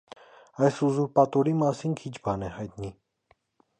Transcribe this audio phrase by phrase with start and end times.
[0.67, 2.91] Այս ուզուրպատորի մասին քիչ բան է հայտնի։